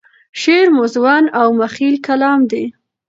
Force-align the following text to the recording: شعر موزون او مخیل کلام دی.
شعر 0.41 0.67
موزون 0.75 1.23
او 1.41 1.47
مخیل 1.61 1.95
کلام 2.07 2.39
دی. 2.51 2.63